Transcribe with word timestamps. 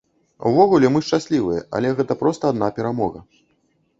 Увогуле, 0.51 0.89
мы 0.93 1.01
шчаслівыя, 1.07 1.61
але 1.79 1.91
гэта 1.99 2.17
проста 2.21 2.43
адна 2.53 2.71
перамога. 2.79 3.19